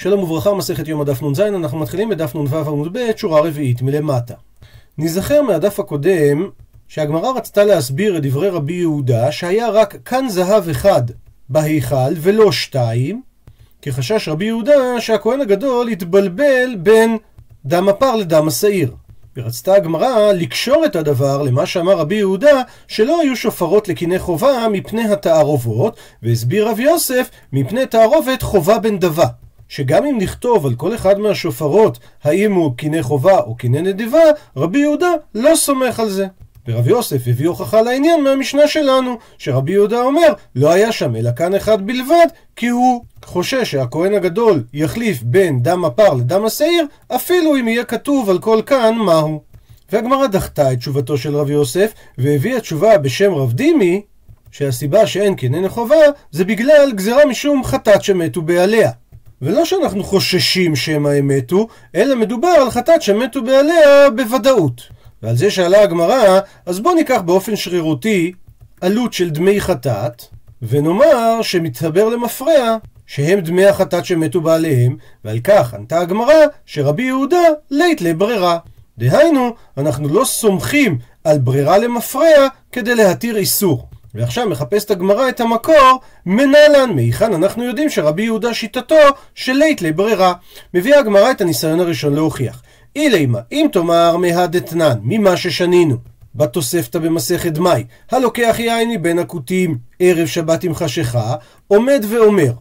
שלום 0.00 0.22
וברכה, 0.22 0.54
מסכת 0.54 0.88
יום 0.88 1.00
הדף 1.00 1.22
נ"ז, 1.22 1.40
אנחנו 1.40 1.78
מתחילים 1.78 2.08
בדף 2.08 2.34
נ"ו 2.34 2.56
עמוד 2.58 2.98
ב', 2.98 3.10
שורה 3.16 3.40
רביעית 3.40 3.82
מלמטה. 3.82 4.34
נזכר 4.98 5.42
מהדף 5.42 5.80
הקודם 5.80 6.48
שהגמרא 6.88 7.32
רצתה 7.36 7.64
להסביר 7.64 8.16
את 8.16 8.22
דברי 8.22 8.48
רבי 8.48 8.72
יהודה 8.72 9.32
שהיה 9.32 9.70
רק 9.70 9.96
כאן 10.04 10.28
זהב 10.28 10.68
אחד 10.68 11.02
בהיכל 11.48 12.12
ולא 12.16 12.52
שתיים, 12.52 13.22
כי 13.82 13.92
חשש 13.92 14.28
רבי 14.28 14.44
יהודה 14.44 15.00
שהכהן 15.00 15.40
הגדול 15.40 15.88
יתבלבל 15.88 16.76
בין 16.78 17.16
דם 17.64 17.88
הפר 17.88 18.16
לדם 18.16 18.48
השעיר. 18.48 18.94
ורצתה 19.36 19.74
הגמרא 19.74 20.32
לקשור 20.32 20.84
את 20.84 20.96
הדבר 20.96 21.42
למה 21.42 21.66
שאמר 21.66 21.98
רבי 21.98 22.14
יהודה 22.14 22.62
שלא 22.88 23.20
היו 23.20 23.36
שופרות 23.36 23.88
לקיני 23.88 24.18
חובה 24.18 24.66
מפני 24.72 25.12
התערובות, 25.12 25.96
והסביר 26.22 26.68
רב 26.68 26.80
יוסף 26.80 27.30
מפני 27.52 27.86
תערובת 27.86 28.42
חובה 28.42 28.78
בן 28.78 28.98
דבה. 28.98 29.26
שגם 29.68 30.04
אם 30.04 30.18
נכתוב 30.20 30.66
על 30.66 30.74
כל 30.74 30.94
אחד 30.94 31.18
מהשופרות 31.18 31.98
האם 32.24 32.52
הוא 32.52 32.76
קיני 32.76 33.02
חובה 33.02 33.38
או 33.38 33.54
קיני 33.54 33.82
נדיבה, 33.82 34.22
רבי 34.56 34.78
יהודה 34.78 35.10
לא 35.34 35.56
סומך 35.56 36.00
על 36.00 36.08
זה. 36.08 36.26
ורב 36.68 36.88
יוסף 36.88 37.28
הביא 37.28 37.48
הוכחה 37.48 37.82
לעניין 37.82 38.24
מהמשנה 38.24 38.68
שלנו, 38.68 39.18
שרבי 39.38 39.72
יהודה 39.72 40.02
אומר, 40.02 40.32
לא 40.54 40.72
היה 40.72 40.92
שם 40.92 41.16
אלא 41.16 41.30
כאן 41.36 41.54
אחד 41.54 41.86
בלבד, 41.86 42.26
כי 42.56 42.68
הוא 42.68 43.04
חושש 43.24 43.70
שהכהן 43.70 44.14
הגדול 44.14 44.64
יחליף 44.72 45.22
בין 45.22 45.62
דם 45.62 45.84
הפר 45.84 46.14
לדם 46.14 46.44
השעיר, 46.44 46.86
אפילו 47.08 47.56
אם 47.56 47.68
יהיה 47.68 47.84
כתוב 47.84 48.30
על 48.30 48.38
כל 48.38 48.62
כאן 48.66 48.94
מהו. 48.94 49.42
והגמרא 49.92 50.26
דחתה 50.26 50.72
את 50.72 50.78
תשובתו 50.78 51.18
של 51.18 51.36
רב 51.36 51.50
יוסף, 51.50 51.92
והביאה 52.18 52.60
תשובה 52.60 52.98
בשם 52.98 53.34
רב 53.34 53.52
דימי, 53.52 54.02
שהסיבה 54.50 55.06
שאין 55.06 55.34
כננה 55.36 55.68
חובה, 55.68 55.96
זה 56.30 56.44
בגלל 56.44 56.92
גזירה 56.94 57.26
משום 57.26 57.64
חטאת 57.64 58.04
שמתו 58.04 58.42
בעליה. 58.42 58.90
ולא 59.42 59.64
שאנחנו 59.64 60.04
חוששים 60.04 60.76
שמא 60.76 61.08
הם 61.08 61.28
מתו, 61.28 61.68
אלא 61.94 62.16
מדובר 62.16 62.48
על 62.48 62.70
חטאת 62.70 63.02
שמתו 63.02 63.42
בעליה 63.42 64.10
בוודאות. 64.10 64.82
ועל 65.22 65.36
זה 65.36 65.50
שאלה 65.50 65.82
הגמרא, 65.82 66.40
אז 66.66 66.80
בואו 66.80 66.94
ניקח 66.94 67.20
באופן 67.20 67.56
שרירותי 67.56 68.32
עלות 68.80 69.12
של 69.12 69.30
דמי 69.30 69.60
חטאת, 69.60 70.22
ונאמר 70.62 71.42
שמתחבר 71.42 72.08
למפרע 72.08 72.76
שהם 73.06 73.40
דמי 73.40 73.66
החטאת 73.66 74.04
שמתו 74.04 74.40
בעליהם, 74.40 74.96
ועל 75.24 75.38
כך 75.44 75.74
ענתה 75.74 76.00
הגמרא 76.00 76.34
שרבי 76.66 77.02
יהודה 77.02 77.42
לית 77.70 78.00
לברירה. 78.00 78.58
דהיינו, 78.98 79.54
אנחנו 79.76 80.08
לא 80.08 80.24
סומכים 80.24 80.98
על 81.24 81.38
ברירה 81.38 81.78
למפרע 81.78 82.48
כדי 82.72 82.94
להתיר 82.94 83.36
איסור. 83.36 83.87
ועכשיו 84.14 84.48
מחפשת 84.48 84.90
הגמרא 84.90 85.28
את 85.28 85.40
המקור, 85.40 86.00
מנהלן, 86.26 86.90
מהיכן 86.94 87.34
אנחנו 87.34 87.64
יודעים 87.64 87.90
שרבי 87.90 88.22
יהודה 88.22 88.54
שיטתו 88.54 88.96
של 89.34 89.52
לית 89.52 89.82
לברירה. 89.82 90.32
מביאה 90.74 90.98
הגמרא 90.98 91.30
את 91.30 91.40
הניסיון 91.40 91.80
הראשון 91.80 92.14
להוכיח. 92.14 92.62
אילימה, 92.96 93.38
אם 93.52 93.66
תאמר 93.72 94.16
מהדתנן, 94.16 94.98
ממה 95.02 95.36
ששנינו, 95.36 95.96
בתוספתא 96.34 96.98
במסכת 96.98 97.58
מאי, 97.58 97.84
הלוקח 98.10 98.56
יין 98.58 98.90
מבין 98.90 99.18
הכותים 99.18 99.78
ערב 99.98 100.26
שבת 100.26 100.64
עם 100.64 100.74
חשיכה, 100.74 101.34
עומד 101.68 102.04
ואומר. 102.08 102.52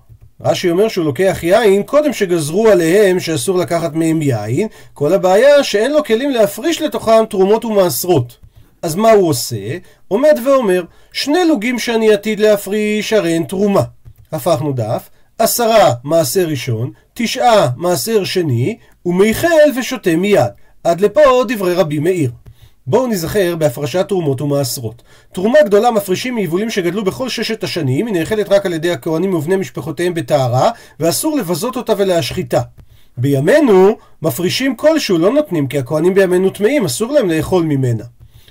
רש"י 0.41 0.69
אומר 0.69 0.87
שהוא 0.87 1.05
לוקח 1.05 1.39
יין 1.43 1.83
קודם 1.83 2.13
שגזרו 2.13 2.67
עליהם 2.67 3.19
שאסור 3.19 3.57
לקחת 3.57 3.93
מהם 3.93 4.21
יין, 4.21 4.67
כל 4.93 5.13
הבעיה 5.13 5.63
שאין 5.63 5.91
לו 5.91 6.03
כלים 6.03 6.29
להפריש 6.29 6.81
לתוכם 6.81 7.25
תרומות 7.29 7.65
ומעשרות. 7.65 8.46
אז 8.81 8.95
מה 8.95 9.11
הוא 9.11 9.30
עושה? 9.30 9.78
עומד 10.08 10.39
ואומר, 10.45 10.83
שני 11.11 11.39
לוגים 11.47 11.80
שאני 11.80 12.14
עתיד 12.14 12.39
להפריש 12.39 13.14
הרי 13.14 13.33
אין 13.33 13.44
תרומה. 13.44 13.83
הפכנו 14.31 14.73
דף, 14.73 15.09
עשרה 15.39 15.94
מעשר 16.03 16.47
ראשון, 16.47 16.92
תשעה 17.14 17.70
מעשר 17.78 18.23
שני, 18.23 18.78
ומייחל 19.05 19.72
ושותה 19.78 20.16
מיד. 20.16 20.52
עד 20.83 21.02
לפה 21.02 21.44
דברי 21.48 21.73
רבי 21.73 22.00
מאיר. 22.00 22.31
בואו 22.88 23.08
נזכר 23.08 23.55
בהפרשת 23.55 24.05
תרומות 24.08 24.42
ומעשרות. 24.42 25.04
תרומה 25.32 25.60
גדולה 25.66 25.92
מפרישים 25.92 26.36
מיבולים 26.36 26.70
שגדלו 26.70 27.04
בכל 27.04 27.30
ששת 27.30 27.64
השנים, 27.64 28.08
היא 28.08 28.16
נאכלת 28.16 28.49
רק 28.49 28.66
על 28.66 28.73
ידי 28.73 28.92
הכהנים 28.92 29.33
ובני 29.33 29.55
משפחותיהם 29.55 30.14
בטהרה, 30.14 30.71
ואסור 30.99 31.37
לבזות 31.37 31.76
אותה 31.76 31.93
ולהשחיתה. 31.98 32.61
בימינו, 33.17 33.98
מפרישים 34.21 34.76
כלשהו 34.76 35.17
לא 35.17 35.33
נותנים, 35.33 35.67
כי 35.67 35.80
הכהנים 35.80 36.14
בימינו 36.14 36.49
טמאים, 36.49 36.86
אסור 36.86 37.11
להם 37.11 37.30
לאכול 37.30 37.64
ממנה. 37.64 38.04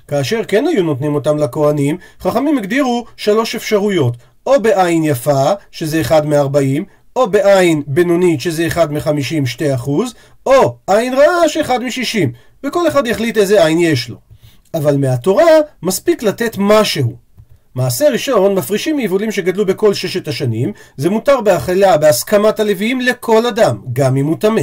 כאשר 0.07 0.41
כן 0.47 0.67
היו 0.67 0.83
נותנים 0.83 1.15
אותם 1.15 1.37
לכהנים, 1.37 1.97
חכמים 2.21 2.57
הגדירו 2.57 3.05
שלוש 3.17 3.55
אפשרויות. 3.55 4.17
או 4.45 4.61
בעין 4.61 5.03
יפה, 5.03 5.43
שזה 5.71 6.01
אחד 6.01 6.25
מ-40, 6.25 6.83
או 7.15 7.29
בעין 7.29 7.83
בינונית, 7.87 8.41
שזה 8.41 8.67
אחד 8.67 8.93
מ-50, 8.93 9.45
2 9.45 9.73
אחוז, 9.73 10.13
או 10.45 10.77
עין 10.87 11.13
רעה, 11.13 11.49
שאחד 11.49 11.83
מ-60. 11.83 12.27
וכל 12.63 12.87
אחד 12.87 13.07
יחליט 13.07 13.37
איזה 13.37 13.65
עין 13.65 13.79
יש 13.79 14.09
לו. 14.09 14.17
אבל 14.73 14.97
מהתורה 14.97 15.43
מספיק 15.83 16.23
לתת 16.23 16.55
משהו. 16.59 17.15
מעשה 17.75 18.09
ראשון, 18.09 18.55
מפרישים 18.55 18.97
מיבולים 18.97 19.31
שגדלו 19.31 19.65
בכל 19.65 19.93
ששת 19.93 20.27
השנים, 20.27 20.71
זה 20.97 21.09
מותר 21.09 21.41
באכילה 21.41 21.97
בהסכמת 21.97 22.59
הלוויים 22.59 23.01
לכל 23.01 23.45
אדם, 23.45 23.81
גם 23.93 24.17
אם 24.17 24.25
הוא 24.25 24.37
טמא. 24.39 24.61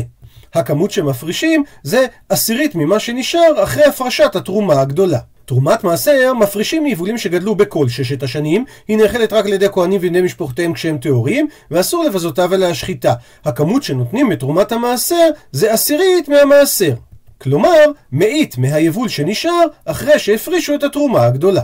הכמות 0.54 0.90
שמפרישים 0.90 1.64
זה 1.82 2.06
עשירית 2.28 2.74
ממה 2.74 2.98
שנשאר 2.98 3.62
אחרי 3.62 3.84
הפרשת 3.84 4.36
התרומה 4.36 4.80
הגדולה. 4.80 5.18
תרומת 5.44 5.84
מעשר 5.84 6.32
מפרישים 6.34 6.82
מיבולים 6.82 7.18
שגדלו 7.18 7.54
בכל 7.54 7.88
ששת 7.88 8.22
השנים, 8.22 8.64
היא 8.88 8.96
נאכלת 8.96 9.32
רק 9.32 9.46
על 9.46 9.52
ידי 9.52 9.66
כהנים 9.72 10.00
ובני 10.02 10.20
משפחותיהם 10.20 10.72
כשהם 10.72 10.98
טהורים, 10.98 11.48
ואסור 11.70 12.04
לבזותה 12.04 12.46
ולהשחיתה. 12.50 13.14
הכמות 13.44 13.82
שנותנים 13.82 14.28
מתרומת 14.28 14.72
המעשר 14.72 15.30
זה 15.52 15.72
עשירית 15.72 16.28
מהמעשר. 16.28 16.94
כלומר, 17.40 17.84
מאית 18.12 18.58
מהיבול 18.58 19.08
שנשאר 19.08 19.66
אחרי 19.84 20.18
שהפרישו 20.18 20.74
את 20.74 20.82
התרומה 20.82 21.24
הגדולה. 21.26 21.62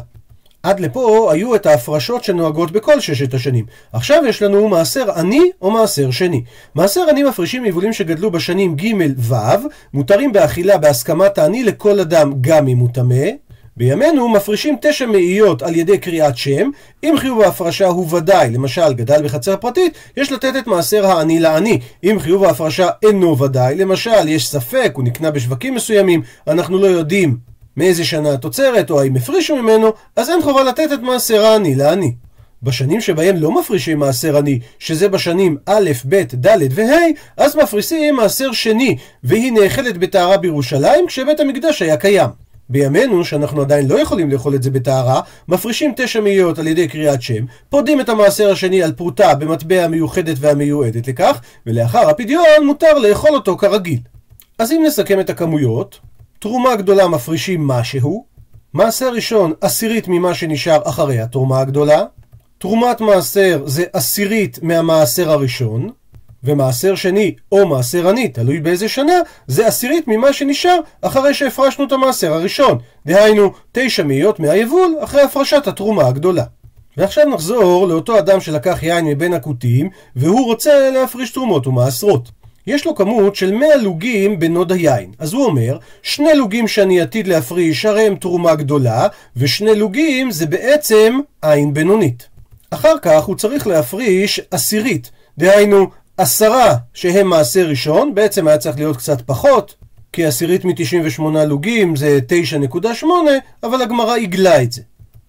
עד 0.62 0.80
לפה 0.80 1.32
היו 1.32 1.54
את 1.54 1.66
ההפרשות 1.66 2.24
שנוהגות 2.24 2.70
בכל 2.70 3.00
ששת 3.00 3.34
השנים. 3.34 3.64
עכשיו 3.92 4.22
יש 4.28 4.42
לנו 4.42 4.68
מעשר 4.68 5.10
עני 5.10 5.50
או 5.62 5.70
מעשר 5.70 6.10
שני. 6.10 6.42
מעשר 6.74 7.00
עני 7.10 7.22
מפרישים 7.22 7.64
יבולים 7.66 7.92
שגדלו 7.92 8.30
בשנים 8.30 8.76
ג' 8.76 8.94
ו', 9.18 9.34
מותרים 9.94 10.32
באכילה 10.32 10.78
בהסכמת 10.78 11.38
העני 11.38 11.64
לכל 11.64 12.00
אדם 12.00 12.32
גם 12.40 12.68
אם 12.68 12.78
הוא 12.78 12.88
טמא. 12.94 13.24
בימינו 13.80 14.28
מפרישים 14.28 14.76
תשע 14.80 15.06
מאיות 15.06 15.62
על 15.62 15.76
ידי 15.76 15.98
קריאת 15.98 16.36
שם, 16.36 16.70
אם 17.04 17.14
חיוב 17.18 17.40
ההפרשה 17.40 17.86
הוא 17.86 18.14
ודאי, 18.16 18.50
למשל 18.50 18.92
גדל 18.92 19.22
בחצר 19.22 19.56
פרטית, 19.56 19.94
יש 20.16 20.32
לתת 20.32 20.52
את 20.58 20.66
מעשר 20.66 21.06
העני 21.06 21.40
לעני. 21.40 21.80
אם 22.04 22.16
חיוב 22.20 22.44
ההפרשה 22.44 22.88
אינו 23.02 23.38
ודאי, 23.38 23.74
למשל 23.74 24.28
יש 24.28 24.48
ספק, 24.48 24.92
הוא 24.94 25.04
נקנה 25.04 25.30
בשווקים 25.30 25.74
מסוימים, 25.74 26.22
אנחנו 26.46 26.78
לא 26.78 26.86
יודעים 26.86 27.36
מאיזה 27.76 28.04
שנה 28.04 28.32
התוצרת, 28.32 28.90
או 28.90 29.00
האם 29.00 29.16
הפרישו 29.16 29.56
ממנו, 29.56 29.92
אז 30.16 30.30
אין 30.30 30.42
חובה 30.42 30.62
לתת 30.62 30.92
את 30.94 31.00
מעשר 31.00 31.44
העני 31.44 31.74
לעני. 31.74 32.14
בשנים 32.62 33.00
שבהם 33.00 33.36
לא 33.36 33.60
מפרישים 33.60 33.98
מעשר 33.98 34.36
עני, 34.36 34.60
שזה 34.78 35.08
בשנים 35.08 35.56
א', 35.66 35.90
ב', 36.08 36.22
ד' 36.34 36.68
וה', 36.74 37.06
אז 37.36 37.56
מפרישים 37.56 38.16
מעשר 38.16 38.52
שני, 38.52 38.96
והיא 39.24 39.52
נאכלת 39.52 39.98
בטהרה 39.98 40.36
בירושלים, 40.36 41.06
כשבית 41.06 41.40
המקדש 41.40 41.82
היה 41.82 41.96
קיים. 41.96 42.49
בימינו, 42.70 43.24
שאנחנו 43.24 43.60
עדיין 43.60 43.88
לא 43.88 44.00
יכולים 44.00 44.30
לאכול 44.30 44.54
את 44.54 44.62
זה 44.62 44.70
בטהרה, 44.70 45.20
מפרישים 45.48 45.92
תשע 45.96 46.20
מאיות 46.20 46.58
על 46.58 46.66
ידי 46.66 46.88
קריאת 46.88 47.22
שם, 47.22 47.44
פודים 47.68 48.00
את 48.00 48.08
המעשר 48.08 48.50
השני 48.50 48.82
על 48.82 48.92
פרוטה 48.92 49.34
במטבע 49.34 49.84
המיוחדת 49.84 50.36
והמיועדת 50.40 51.08
לכך, 51.08 51.40
ולאחר 51.66 52.10
הפדיון 52.10 52.66
מותר 52.66 52.98
לאכול 52.98 53.30
אותו 53.30 53.56
כרגיל. 53.56 53.98
אז 54.58 54.72
אם 54.72 54.82
נסכם 54.86 55.20
את 55.20 55.30
הכמויות, 55.30 55.98
תרומה 56.38 56.76
גדולה 56.76 57.08
מפרישים 57.08 57.66
משהו, 57.66 58.24
מעשר 58.74 59.12
ראשון 59.12 59.52
עשירית 59.60 60.08
ממה 60.08 60.34
שנשאר 60.34 60.80
אחרי 60.84 61.20
התרומה 61.20 61.60
הגדולה, 61.60 62.04
תרומת 62.58 63.00
מעשר 63.00 63.62
זה 63.66 63.84
עשירית 63.92 64.58
מהמעשר 64.62 65.30
הראשון, 65.30 65.90
ומעשר 66.44 66.94
שני 66.94 67.34
או 67.52 67.66
מעשר 67.66 68.08
עני, 68.08 68.28
תלוי 68.28 68.60
באיזה 68.60 68.88
שנה, 68.88 69.14
זה 69.46 69.66
עשירית 69.66 70.08
ממה 70.08 70.32
שנשאר 70.32 70.78
אחרי 71.02 71.34
שהפרשנו 71.34 71.84
את 71.84 71.92
המעשר 71.92 72.32
הראשון. 72.32 72.78
דהיינו, 73.06 73.52
תשע 73.72 74.02
מאיות 74.02 74.40
מהיבול 74.40 74.96
אחרי 75.00 75.22
הפרשת 75.22 75.66
התרומה 75.66 76.06
הגדולה. 76.06 76.44
ועכשיו 76.96 77.24
נחזור 77.28 77.88
לאותו 77.88 78.18
אדם 78.18 78.40
שלקח 78.40 78.78
יין 78.82 79.06
מבין 79.06 79.34
הכותים, 79.34 79.90
והוא 80.16 80.46
רוצה 80.46 80.90
להפריש 80.90 81.30
תרומות 81.30 81.66
ומעשרות. 81.66 82.30
יש 82.66 82.86
לו 82.86 82.94
כמות 82.94 83.36
של 83.36 83.52
100 83.52 83.76
לוגים 83.76 84.38
בנוד 84.38 84.72
היין. 84.72 85.12
אז 85.18 85.32
הוא 85.32 85.44
אומר, 85.44 85.78
שני 86.02 86.34
לוגים 86.34 86.68
שאני 86.68 87.00
עתיד 87.00 87.26
להפריש 87.26 87.84
הרי 87.84 88.02
הם 88.02 88.14
תרומה 88.14 88.54
גדולה, 88.54 89.08
ושני 89.36 89.74
לוגים 89.74 90.30
זה 90.30 90.46
בעצם 90.46 91.20
עין 91.42 91.74
בינונית. 91.74 92.28
אחר 92.70 92.98
כך 93.02 93.24
הוא 93.24 93.36
צריך 93.36 93.66
להפריש 93.66 94.40
עשירית, 94.50 95.10
דהיינו 95.38 95.86
עשרה 96.20 96.74
שהם 96.94 97.26
מעשר 97.26 97.66
ראשון, 97.68 98.14
בעצם 98.14 98.48
היה 98.48 98.58
צריך 98.58 98.76
להיות 98.76 98.96
קצת 98.96 99.20
פחות, 99.26 99.74
כי 100.12 100.26
עשירית 100.26 100.64
מ-98 100.64 101.22
לוגים 101.46 101.96
זה 101.96 102.18
9.8, 103.02 103.06
אבל 103.62 103.82
הגמרא 103.82 104.14
עיגלה 104.14 104.62
את 104.62 104.72
זה. 104.72 104.82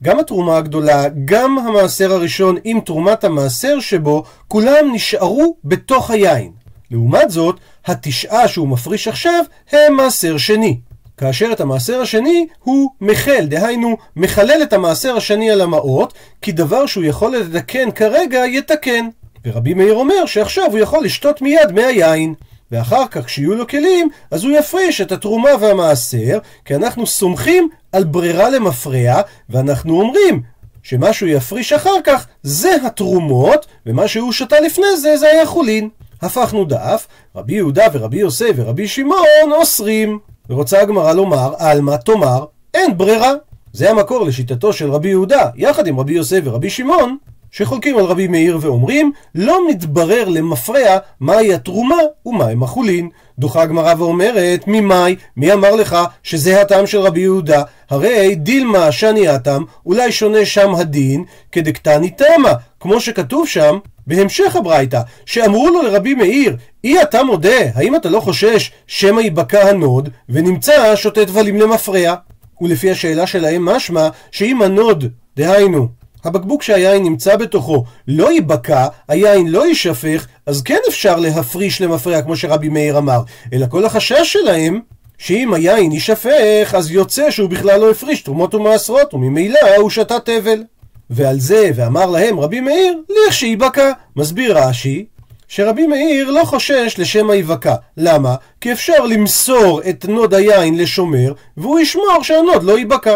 גם 0.03 0.19
התרומה 0.19 0.57
הגדולה, 0.57 1.05
גם 1.25 1.57
המעשר 1.57 2.13
הראשון 2.13 2.55
עם 2.63 2.79
תרומת 2.79 3.23
המעשר 3.23 3.79
שבו, 3.79 4.23
כולם 4.47 4.93
נשארו 4.93 5.55
בתוך 5.63 6.11
היין. 6.11 6.51
לעומת 6.91 7.31
זאת, 7.31 7.55
התשעה 7.85 8.47
שהוא 8.47 8.67
מפריש 8.67 9.07
עכשיו 9.07 9.43
הם 9.71 9.95
מעשר 9.95 10.37
שני. 10.37 10.79
כאשר 11.17 11.49
את 11.51 11.61
המעשר 11.61 12.01
השני 12.01 12.47
הוא 12.59 12.89
מחל, 13.01 13.45
דהיינו 13.45 13.97
מחלל 14.15 14.59
את 14.63 14.73
המעשר 14.73 15.15
השני 15.15 15.51
על 15.51 15.61
המעות, 15.61 16.13
כי 16.41 16.51
דבר 16.51 16.85
שהוא 16.85 17.03
יכול 17.03 17.35
לתקן 17.35 17.91
כרגע 17.91 18.45
יתקן. 18.45 19.07
ורבי 19.45 19.73
מאיר 19.73 19.93
אומר 19.93 20.25
שעכשיו 20.25 20.71
הוא 20.71 20.79
יכול 20.79 21.03
לשתות 21.03 21.41
מיד 21.41 21.71
מהיין. 21.71 22.33
ואחר 22.71 23.07
כך 23.11 23.25
כשיהיו 23.25 23.55
לו 23.55 23.67
כלים, 23.67 24.09
אז 24.31 24.43
הוא 24.43 24.51
יפריש 24.51 25.01
את 25.01 25.11
התרומה 25.11 25.49
והמעשר, 25.59 26.39
כי 26.65 26.75
אנחנו 26.75 27.07
סומכים 27.07 27.69
על 27.91 28.03
ברירה 28.03 28.49
למפרע, 28.49 29.21
ואנחנו 29.49 30.01
אומרים 30.01 30.41
שמה 30.83 31.13
שהוא 31.13 31.29
יפריש 31.29 31.73
אחר 31.73 31.95
כך 32.03 32.27
זה 32.43 32.75
התרומות, 32.85 33.65
ומה 33.85 34.07
שהוא 34.07 34.31
שתה 34.31 34.59
לפני 34.59 34.97
זה 34.97 35.17
זה 35.17 35.27
היה 35.27 35.45
חולין. 35.45 35.89
הפכנו 36.21 36.65
דף, 36.65 37.07
רבי 37.35 37.53
יהודה 37.53 37.85
ורבי 37.93 38.17
יוסף 38.17 38.51
ורבי 38.55 38.87
שמעון 38.87 39.51
אוסרים. 39.51 40.19
ורוצה 40.49 40.81
הגמרא 40.81 41.13
לומר, 41.13 41.53
עלמא 41.57 41.95
תאמר, 41.95 42.45
אין 42.73 42.97
ברירה. 42.97 43.33
זה 43.73 43.89
המקור 43.89 44.25
לשיטתו 44.25 44.73
של 44.73 44.91
רבי 44.91 45.09
יהודה, 45.09 45.49
יחד 45.55 45.87
עם 45.87 45.99
רבי 45.99 46.13
יוסף 46.13 46.39
ורבי 46.43 46.69
שמעון, 46.69 47.17
שחולקים 47.51 47.97
על 47.97 48.05
רבי 48.05 48.27
מאיר 48.27 48.57
ואומרים, 48.61 49.11
לא 49.35 49.69
מתברר 49.69 50.29
למפרע 50.29 50.97
מהי 51.19 51.53
התרומה 51.53 51.95
ומהם 52.25 52.63
החולין. 52.63 53.09
דוחה 53.39 53.61
הגמרא 53.61 53.93
ואומרת, 53.97 54.63
ממאי, 54.67 55.15
מי 55.37 55.53
אמר 55.53 55.75
לך 55.75 55.97
שזה 56.23 56.61
הטעם 56.61 56.87
של 56.87 56.99
רבי 56.99 57.19
יהודה? 57.19 57.63
הרי 57.89 58.35
דילמה 58.35 58.91
שני 58.91 59.27
הטעם, 59.27 59.65
אולי 59.85 60.11
שונה 60.11 60.45
שם 60.45 60.75
הדין, 60.75 61.23
כדקתני 61.51 62.09
טעמא, 62.09 62.53
כמו 62.79 62.99
שכתוב 62.99 63.47
שם, 63.47 63.77
בהמשך 64.07 64.55
הברייתא, 64.55 65.01
שאמרו 65.25 65.69
לו 65.69 65.81
לרבי 65.81 66.13
מאיר, 66.13 66.57
אי 66.83 67.01
אתה 67.01 67.23
מודה, 67.23 67.59
האם 67.75 67.95
אתה 67.95 68.09
לא 68.09 68.19
חושש 68.19 68.71
שמא 68.87 69.21
ייבקע 69.21 69.69
הנוד, 69.69 70.09
ונמצא 70.29 70.95
שותה 70.95 71.23
טבלים 71.23 71.55
למפרע? 71.61 72.15
ולפי 72.61 72.91
השאלה 72.91 73.27
שלהם 73.27 73.65
משמע, 73.65 74.07
שאם 74.31 74.61
הנוד, 74.61 75.05
דהיינו, 75.37 76.00
הבקבוק 76.23 76.63
שהיין 76.63 77.03
נמצא 77.03 77.35
בתוכו 77.35 77.83
לא 78.07 78.31
ייבקע, 78.31 78.87
היין 79.07 79.47
לא 79.47 79.67
יישפך, 79.67 80.27
אז 80.45 80.61
כן 80.61 80.77
אפשר 80.89 81.15
להפריש 81.15 81.81
למפרע 81.81 82.21
כמו 82.21 82.35
שרבי 82.35 82.69
מאיר 82.69 82.97
אמר. 82.97 83.21
אלא 83.53 83.65
כל 83.69 83.85
החשש 83.85 84.33
שלהם, 84.33 84.79
שאם 85.17 85.53
היין 85.53 85.91
יישפך, 85.91 86.73
אז 86.77 86.91
יוצא 86.91 87.31
שהוא 87.31 87.49
בכלל 87.49 87.79
לא 87.79 87.91
הפריש 87.91 88.21
תרומות 88.21 88.55
ומעשרות, 88.55 89.13
וממילא 89.13 89.59
הוא 89.77 89.89
שתה 89.89 90.19
טבל. 90.19 90.63
ועל 91.09 91.39
זה, 91.39 91.71
ואמר 91.75 92.05
להם 92.05 92.39
רבי 92.39 92.59
מאיר, 92.59 92.97
לכשייבקע. 93.27 93.91
מסביר 94.15 94.57
רש"י, 94.57 95.05
שרבי 95.47 95.87
מאיר 95.87 96.31
לא 96.31 96.43
חושש 96.43 96.95
לשמא 96.97 97.29
ייבקע. 97.29 97.75
למה? 97.97 98.35
כי 98.61 98.71
אפשר 98.71 99.05
למסור 99.05 99.81
את 99.89 100.05
נוד 100.09 100.33
היין 100.33 100.77
לשומר, 100.77 101.33
והוא 101.57 101.79
ישמור 101.79 102.19
שהנוד 102.23 102.63
לא 102.63 102.77
ייבקע. 102.77 103.15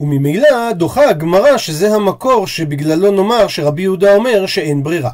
וממילא 0.00 0.72
דוחה 0.72 1.08
הגמרא 1.08 1.56
שזה 1.56 1.94
המקור 1.94 2.46
שבגללו 2.46 3.10
נאמר 3.10 3.48
שרבי 3.48 3.82
יהודה 3.82 4.14
אומר 4.14 4.46
שאין 4.46 4.82
ברירה. 4.82 5.10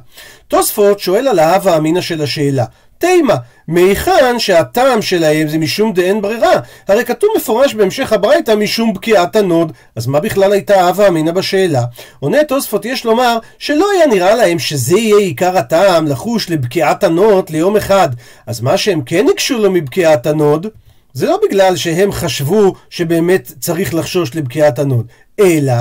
תוספות 0.49 1.01
שואל 1.01 1.29
על 1.29 1.39
ההווה 1.39 1.77
אמינא 1.77 2.01
של 2.01 2.23
השאלה. 2.23 2.65
תימה, 2.99 3.35
מהיכן 3.69 4.39
שהטעם 4.39 5.03
שלהם 5.03 5.49
זה 5.49 5.59
משום 5.59 5.93
דאין 5.93 6.23
ברירה? 6.23 6.53
הרי 6.89 7.05
כתוב 7.05 7.31
מפורש 7.37 7.75
בהמשך 7.75 8.13
הברייתא 8.13 8.55
משום 8.55 8.95
בקיעת 8.95 9.37
הנוד, 9.37 9.73
אז 9.97 10.07
מה 10.07 10.21
בכלל 10.21 10.53
הייתה 10.53 10.89
הווה 10.89 11.09
אמינא 11.09 11.31
בשאלה? 11.33 11.83
עונה 12.21 12.45
תוספות 12.45 12.85
יש 12.85 13.05
לומר 13.05 13.39
שלא 13.59 13.87
היה 13.95 14.07
נראה 14.07 14.35
להם 14.35 14.59
שזה 14.59 14.99
יהיה 14.99 15.17
עיקר 15.17 15.59
הטעם 15.59 16.07
לחוש 16.07 16.51
לבקיעת 16.51 17.05
הנוד 17.05 17.51
ליום 17.51 17.77
אחד, 17.77 18.09
אז 18.47 18.61
מה 18.61 18.77
שהם 18.77 19.03
כן 19.03 19.27
הקשו 19.33 19.59
לו 19.59 19.71
מבקיעת 19.71 20.27
הנוד 20.27 20.67
זה 21.15 21.27
לא 21.27 21.39
בגלל 21.49 21.77
שהם 21.77 22.13
חשבו 22.13 22.75
שבאמת 22.91 23.53
צריך 23.61 23.95
לחשוש 23.95 24.35
לבקיעת 24.35 24.79
הנוד, 24.79 25.07
אלא 25.41 25.73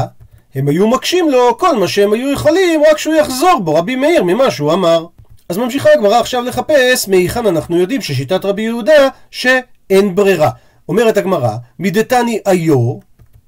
הם 0.56 0.68
היו 0.68 0.88
מקשים 0.88 1.30
לו 1.30 1.58
כל 1.58 1.78
מה 1.78 1.88
שהם 1.88 2.14
היו 2.14 2.32
יכולים 2.32 2.82
רק 2.92 2.98
שהוא 2.98 3.16
יחזור 3.16 3.60
בו 3.64 3.76
רבי 3.76 3.96
מאיר 3.96 4.24
ממה 4.24 4.52
שהוא 4.52 4.74
אמר. 4.74 5.06
אז 5.50 5.58
ממשיכה 5.58 5.90
הגמרא 5.94 6.20
עכשיו 6.20 6.44
לחפש 6.44 7.08
מהיכן 7.08 7.46
אנחנו 7.46 7.78
יודעים 7.78 8.02
ששיטת 8.02 8.46
רבי 8.46 8.62
יהודה 8.62 9.08
שאין 9.32 10.16
ברירה. 10.16 10.50
אומרת 10.90 11.18
הגמרא, 11.18 11.56
מדתני 11.80 12.40
איו, 12.48 13.00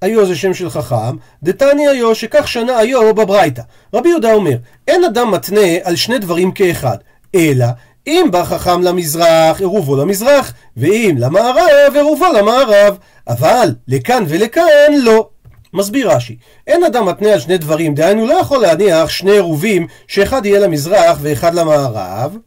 איו 0.01 0.25
זה 0.25 0.35
שם 0.35 0.53
של 0.53 0.69
חכם, 0.69 1.15
דתני 1.43 1.89
איו 1.89 2.15
שכך 2.15 2.47
שנה 2.47 2.81
איו 2.81 3.15
בברייתא. 3.15 3.61
רבי 3.93 4.09
יהודה 4.09 4.33
אומר, 4.33 4.55
אין 4.87 5.03
אדם 5.03 5.31
מתנה 5.31 5.67
על 5.83 5.95
שני 5.95 6.19
דברים 6.19 6.51
כאחד, 6.51 6.97
אלא 7.35 7.65
אם 8.07 8.27
בא 8.31 8.43
חכם 8.43 8.81
למזרח, 8.81 9.59
עירובו 9.59 9.95
למזרח, 9.95 10.53
ואם 10.77 11.15
למערב, 11.19 11.91
עירובו 11.93 12.25
למערב. 12.37 12.97
אבל 13.27 13.69
לכאן 13.87 14.23
ולכאן 14.27 14.93
לא. 14.97 15.27
מסביר 15.73 16.11
רש"י, 16.11 16.37
אין 16.67 16.83
אדם 16.83 17.05
מתנה 17.05 17.33
על 17.33 17.39
שני 17.39 17.57
דברים, 17.57 17.95
דהיינו 17.95 18.27
לא 18.27 18.33
יכול 18.33 18.61
להניח 18.61 19.09
שני 19.09 19.31
עירובים 19.31 19.87
שאחד 20.07 20.45
יהיה 20.45 20.59
למזרח 20.59 21.17
ואחד 21.21 21.53
למערב, 21.55 22.37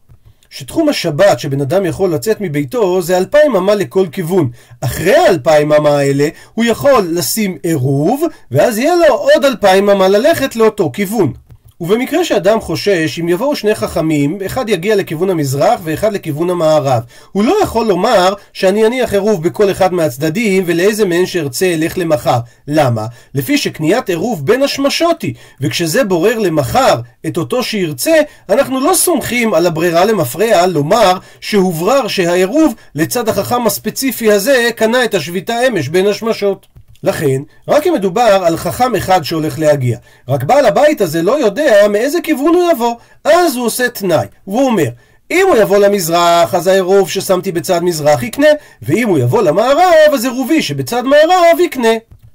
שתחום 0.49 0.89
השבת 0.89 1.39
שבן 1.39 1.61
אדם 1.61 1.85
יכול 1.85 2.13
לצאת 2.13 2.37
מביתו 2.41 3.01
זה 3.01 3.17
אלפיים 3.17 3.55
אמה 3.55 3.75
לכל 3.75 4.07
כיוון. 4.11 4.49
אחרי 4.81 5.15
האלפיים 5.15 5.73
אמה 5.73 5.89
האלה 5.89 6.27
הוא 6.53 6.65
יכול 6.65 7.07
לשים 7.11 7.57
עירוב, 7.63 8.23
ואז 8.51 8.77
יהיה 8.77 8.95
לו 8.95 9.15
עוד 9.15 9.45
אלפיים 9.45 9.89
אמה 9.89 10.07
ללכת 10.07 10.55
לאותו 10.55 10.91
כיוון. 10.93 11.33
ובמקרה 11.81 12.25
שאדם 12.25 12.61
חושש, 12.61 13.19
אם 13.19 13.29
יבואו 13.29 13.55
שני 13.55 13.75
חכמים, 13.75 14.37
אחד 14.45 14.69
יגיע 14.69 14.95
לכיוון 14.95 15.29
המזרח 15.29 15.79
ואחד 15.83 16.13
לכיוון 16.13 16.49
המערב, 16.49 17.03
הוא 17.31 17.43
לא 17.43 17.55
יכול 17.63 17.87
לומר 17.87 18.33
שאני 18.53 18.85
אניח 18.85 19.13
עירוב 19.13 19.43
בכל 19.43 19.71
אחד 19.71 19.93
מהצדדים 19.93 20.63
ולאיזה 20.65 21.05
מהן 21.05 21.25
שארצה 21.25 21.73
אלך 21.73 21.97
למחר. 21.97 22.39
למה? 22.67 23.05
לפי 23.33 23.57
שקניית 23.57 24.09
עירוב 24.09 24.45
בין 24.45 24.63
השמשות 24.63 25.21
היא, 25.21 25.33
וכשזה 25.61 26.03
בורר 26.03 26.39
למחר 26.39 26.95
את 27.27 27.37
אותו 27.37 27.63
שירצה, 27.63 28.21
אנחנו 28.49 28.79
לא 28.79 28.93
סומכים 28.93 29.53
על 29.53 29.65
הברירה 29.65 30.05
למפרע 30.05 30.65
לומר 30.65 31.17
שהוברר 31.39 32.07
שהעירוב 32.07 32.73
לצד 32.95 33.29
החכם 33.29 33.67
הספציפי 33.67 34.31
הזה 34.31 34.69
קנה 34.75 35.03
את 35.03 35.13
השביתה 35.13 35.67
אמש 35.67 35.87
בין 35.87 36.07
השמשות. 36.07 36.76
לכן, 37.03 37.41
רק 37.67 37.87
אם 37.87 37.93
מדובר 37.93 38.41
על 38.45 38.57
חכם 38.57 38.95
אחד 38.95 39.23
שהולך 39.23 39.59
להגיע, 39.59 39.97
רק 40.27 40.43
בעל 40.43 40.65
הבית 40.65 41.01
הזה 41.01 41.21
לא 41.21 41.39
יודע 41.39 41.87
מאיזה 41.89 42.17
כיוון 42.23 42.55
הוא 42.55 42.71
יבוא, 42.71 42.95
אז 43.23 43.55
הוא 43.55 43.65
עושה 43.65 43.89
תנאי, 43.89 44.25
והוא 44.47 44.65
אומר, 44.65 44.89
אם 45.31 45.45
הוא 45.47 45.57
יבוא 45.57 45.77
למזרח, 45.77 46.55
אז 46.55 46.67
העירוב 46.67 47.09
ששמתי 47.09 47.51
בצד 47.51 47.83
מזרח 47.83 48.23
יקנה, 48.23 48.47
ואם 48.81 49.07
הוא 49.07 49.17
יבוא 49.17 49.41
למערב, 49.41 50.13
אז 50.13 50.25
עירובי 50.25 50.61
שבצד 50.61 51.03
מערב 51.05 51.59
יקנה. 51.59 51.93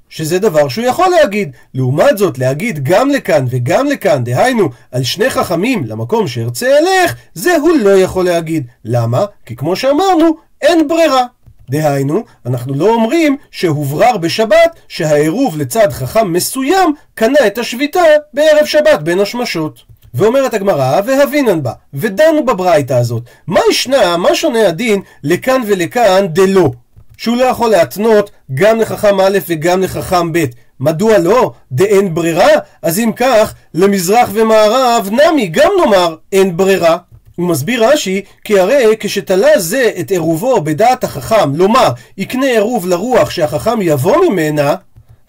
שזה 0.09 0.39
דבר 0.39 0.67
שהוא 0.67 0.85
יכול 0.85 1.07
להגיד. 1.09 1.51
לעומת 1.73 2.17
זאת, 2.17 2.37
להגיד 2.37 2.83
גם 2.83 3.09
לכאן 3.09 3.45
וגם 3.49 3.87
לכאן, 3.87 4.23
דהיינו, 4.23 4.69
על 4.91 5.03
שני 5.03 5.29
חכמים 5.29 5.83
למקום 5.85 6.27
שארצה 6.27 6.77
אלך, 6.77 7.15
זה 7.33 7.55
הוא 7.55 7.77
לא 7.77 7.89
יכול 7.89 8.25
להגיד. 8.25 8.67
למה? 8.85 9.25
כי 9.45 9.55
כמו 9.55 9.75
שאמרנו, 9.75 10.35
אין 10.61 10.87
ברירה. 10.87 11.25
דהיינו, 11.69 12.23
אנחנו 12.45 12.73
לא 12.73 12.93
אומרים 12.93 13.37
שהוברר 13.51 14.17
בשבת 14.17 14.79
שהעירוב 14.87 15.57
לצד 15.57 15.91
חכם 15.91 16.33
מסוים 16.33 16.93
קנה 17.15 17.47
את 17.47 17.57
השביתה 17.57 18.01
בערב 18.33 18.65
שבת 18.65 18.99
בין 19.03 19.19
השמשות. 19.19 19.79
ואומרת 20.13 20.53
הגמרא, 20.53 21.01
והבינן 21.05 21.63
בה, 21.63 21.71
ודנו 21.93 22.45
בברייתא 22.45 22.93
הזאת, 22.93 23.23
מה 23.47 23.59
ישנה, 23.69 24.17
מה 24.17 24.35
שונה 24.35 24.67
הדין 24.67 25.01
לכאן 25.23 25.61
ולכאן 25.67 26.27
דלא? 26.27 26.69
שהוא 27.17 27.37
לא 27.37 27.45
יכול 27.45 27.69
להתנות 27.69 28.31
גם 28.53 28.79
לחכם 28.79 29.19
א' 29.19 29.37
וגם 29.47 29.81
לחכם 29.81 30.31
ב'. 30.31 30.45
מדוע 30.79 31.17
לא? 31.17 31.51
דאין 31.71 32.13
ברירה? 32.13 32.49
אז 32.81 32.99
אם 32.99 33.11
כך, 33.15 33.53
למזרח 33.73 34.29
ומערב 34.33 35.09
נמי 35.11 35.47
גם 35.47 35.71
נאמר 35.79 36.15
אין 36.31 36.57
ברירה. 36.57 36.97
הוא 37.35 37.47
מסביר 37.47 37.85
רש"י, 37.85 38.21
כי 38.43 38.59
הרי 38.59 38.95
כשתלה 38.99 39.59
זה 39.59 39.91
את 39.99 40.11
עירובו 40.11 40.61
בדעת 40.61 41.03
החכם, 41.03 41.55
לומר, 41.55 41.89
יקנה 42.17 42.45
עירוב 42.45 42.87
לרוח 42.87 43.29
שהחכם 43.29 43.81
יבוא 43.81 44.25
ממנה, 44.29 44.75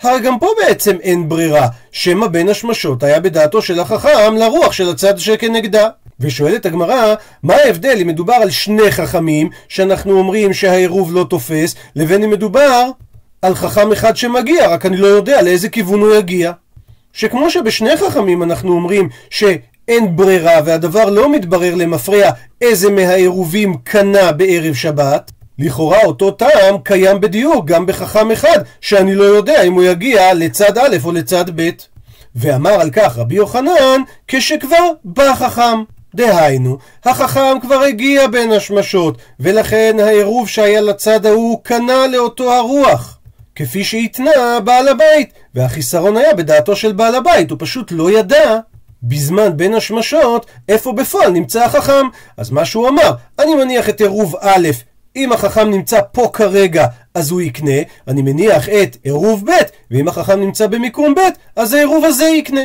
הרי 0.02 0.20
גם 0.20 0.38
פה 0.38 0.46
בעצם 0.58 0.96
אין 1.02 1.28
ברירה, 1.28 1.68
שמא 1.92 2.26
בין 2.26 2.48
השמשות 2.48 3.02
היה 3.02 3.20
בדעתו 3.20 3.62
של 3.62 3.80
החכם 3.80 4.36
לרוח 4.36 4.72
של 4.72 4.90
הצד 4.90 5.18
שכנגדה. 5.18 5.88
ושואלת 6.20 6.66
הגמרא, 6.66 7.14
מה 7.42 7.54
ההבדל 7.54 7.98
אם 8.02 8.06
מדובר 8.06 8.34
על 8.34 8.50
שני 8.50 8.90
חכמים, 8.90 9.50
שאנחנו 9.68 10.18
אומרים 10.18 10.52
שהעירוב 10.52 11.14
לא 11.14 11.26
תופס, 11.30 11.74
לבין 11.96 12.22
אם 12.22 12.30
מדובר 12.30 12.90
על 13.42 13.54
חכם 13.54 13.92
אחד 13.92 14.16
שמגיע, 14.16 14.68
רק 14.68 14.86
אני 14.86 14.96
לא 14.96 15.06
יודע 15.06 15.42
לאיזה 15.42 15.68
כיוון 15.68 16.00
הוא 16.00 16.14
יגיע. 16.14 16.52
שכמו 17.12 17.50
שבשני 17.50 17.96
חכמים 17.96 18.42
אנחנו 18.42 18.72
אומרים 18.72 19.08
ש... 19.30 19.44
אין 19.88 20.16
ברירה 20.16 20.60
והדבר 20.64 21.10
לא 21.10 21.32
מתברר 21.32 21.74
למפרע 21.74 22.30
איזה 22.60 22.90
מהעירובים 22.90 23.76
קנה 23.84 24.32
בערב 24.32 24.74
שבת, 24.74 25.30
לכאורה 25.58 26.04
אותו 26.04 26.30
טעם 26.30 26.78
קיים 26.82 27.20
בדיוק 27.20 27.66
גם 27.66 27.86
בחכם 27.86 28.30
אחד, 28.30 28.58
שאני 28.80 29.14
לא 29.14 29.24
יודע 29.24 29.62
אם 29.62 29.72
הוא 29.72 29.82
יגיע 29.82 30.34
לצד 30.34 30.78
א' 30.78 30.96
או 31.04 31.12
לצד 31.12 31.44
ב'. 31.54 31.70
ואמר 32.36 32.80
על 32.80 32.90
כך 32.90 33.18
רבי 33.18 33.34
יוחנן, 33.34 34.00
כשכבר 34.28 34.90
בא 35.04 35.34
חכם. 35.34 35.82
דהיינו, 36.14 36.78
החכם 37.04 37.60
כבר 37.62 37.80
הגיע 37.80 38.26
בין 38.26 38.52
השמשות, 38.52 39.18
ולכן 39.40 39.96
העירוב 40.02 40.48
שהיה 40.48 40.80
לצד 40.80 41.26
ההוא 41.26 41.60
קנה 41.62 42.06
לאותו 42.06 42.52
הרוח. 42.52 43.18
כפי 43.54 43.84
שהתנה 43.84 44.60
בעל 44.64 44.88
הבית, 44.88 45.32
והחיסרון 45.54 46.16
היה 46.16 46.34
בדעתו 46.34 46.76
של 46.76 46.92
בעל 46.92 47.14
הבית, 47.14 47.50
הוא 47.50 47.58
פשוט 47.60 47.92
לא 47.92 48.10
ידע 48.10 48.58
בזמן 49.08 49.56
בין 49.56 49.74
השמשות 49.74 50.46
איפה 50.68 50.92
בפועל 50.92 51.30
נמצא 51.30 51.64
החכם. 51.64 52.06
אז 52.36 52.50
מה 52.50 52.64
שהוא 52.64 52.88
אמר, 52.88 53.10
אני 53.38 53.54
מניח 53.54 53.88
את 53.88 54.00
עירוב 54.00 54.36
א', 54.40 54.68
אם 55.16 55.32
החכם 55.32 55.70
נמצא 55.70 56.00
פה 56.12 56.30
כרגע, 56.32 56.86
אז 57.14 57.30
הוא 57.30 57.40
יקנה, 57.40 57.80
אני 58.08 58.22
מניח 58.22 58.68
את 58.68 58.96
עירוב 59.02 59.50
ב', 59.50 59.52
ואם 59.90 60.08
החכם 60.08 60.40
נמצא 60.40 60.66
במיקום 60.66 61.14
ב', 61.14 61.20
אז 61.56 61.74
העירוב 61.74 62.04
הזה 62.04 62.24
יקנה. 62.24 62.60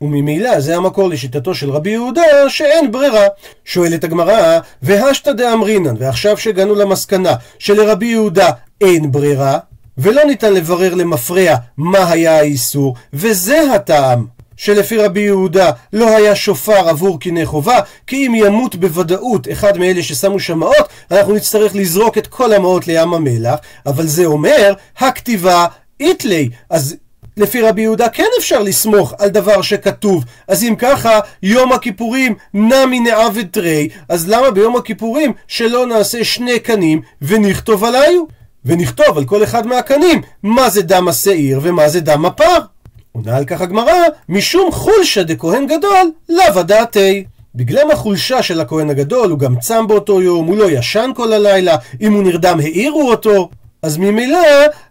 וממילא 0.00 0.60
זה 0.60 0.76
המקור 0.76 1.08
לשיטתו 1.08 1.54
של 1.54 1.70
רבי 1.70 1.90
יהודה 1.90 2.22
שאין 2.48 2.92
ברירה. 2.92 3.26
שואלת 3.64 4.04
הגמרא, 4.04 4.58
והשתא 4.82 5.32
דאמרינן, 5.32 5.94
ועכשיו 5.98 6.36
שהגענו 6.36 6.74
למסקנה 6.74 7.34
שלרבי 7.58 8.06
יהודה 8.06 8.50
אין 8.80 9.12
ברירה, 9.12 9.58
ולא 9.98 10.24
ניתן 10.24 10.54
לברר 10.54 10.94
למפרע 10.94 11.54
מה 11.76 12.10
היה 12.10 12.38
האיסור, 12.38 12.94
וזה 13.12 13.72
הטעם. 13.74 14.39
שלפי 14.60 14.96
רבי 14.96 15.20
יהודה 15.20 15.70
לא 15.92 16.16
היה 16.16 16.34
שופר 16.34 16.88
עבור 16.88 17.20
קיני 17.20 17.46
חובה, 17.46 17.78
כי 18.06 18.26
אם 18.26 18.34
ימות 18.34 18.76
בוודאות 18.76 19.48
אחד 19.52 19.78
מאלה 19.78 20.02
ששמו 20.02 20.40
שם 20.40 20.58
מעות, 20.58 20.88
אנחנו 21.10 21.34
נצטרך 21.34 21.74
לזרוק 21.74 22.18
את 22.18 22.26
כל 22.26 22.52
המעות 22.52 22.86
לים 22.86 23.14
המלח, 23.14 23.58
אבל 23.86 24.06
זה 24.06 24.24
אומר, 24.24 24.74
הכתיבה 24.98 25.66
איתלי. 26.00 26.48
אז 26.70 26.96
לפי 27.36 27.60
רבי 27.60 27.82
יהודה 27.82 28.08
כן 28.08 28.26
אפשר 28.38 28.62
לסמוך 28.62 29.14
על 29.18 29.28
דבר 29.28 29.62
שכתוב. 29.62 30.24
אז 30.48 30.62
אם 30.62 30.74
ככה, 30.78 31.20
יום 31.42 31.72
הכיפורים 31.72 32.34
נמי 32.54 33.00
נעבד 33.00 33.46
תרי, 33.50 33.88
אז 34.08 34.28
למה 34.28 34.50
ביום 34.50 34.76
הכיפורים 34.76 35.32
שלא 35.48 35.86
נעשה 35.86 36.24
שני 36.24 36.58
קנים 36.58 37.00
ונכתוב 37.22 37.84
עליו? 37.84 38.24
ונכתוב 38.64 39.18
על 39.18 39.24
כל 39.24 39.44
אחד 39.44 39.66
מהקנים 39.66 40.22
מה 40.42 40.70
זה 40.70 40.82
דם 40.82 41.08
השעיר 41.08 41.60
ומה 41.62 41.88
זה 41.88 42.00
דם 42.00 42.24
הפר. 42.24 42.58
עונה 43.12 43.36
על 43.36 43.44
כך 43.44 43.60
הגמרא, 43.60 43.92
משום 44.28 44.72
חולשא 44.72 45.22
דכהן 45.22 45.66
גדול, 45.66 46.10
לאו 46.28 46.62
דעתי. 46.62 47.24
בגלל 47.54 47.90
החולשה 47.90 48.42
של 48.42 48.60
הכהן 48.60 48.90
הגדול, 48.90 49.30
הוא 49.30 49.38
גם 49.38 49.60
צם 49.60 49.86
באותו 49.86 50.22
יום, 50.22 50.46
הוא 50.46 50.56
לא 50.56 50.70
ישן 50.70 51.10
כל 51.14 51.32
הלילה, 51.32 51.76
אם 52.00 52.12
הוא 52.12 52.22
נרדם 52.22 52.58
העירו 52.60 53.10
אותו. 53.10 53.50
אז 53.82 53.96
ממילא, 53.96 54.38